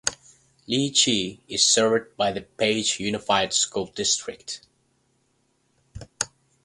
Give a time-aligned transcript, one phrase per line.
[0.67, 4.61] LeChee is served by the Page Unified School District.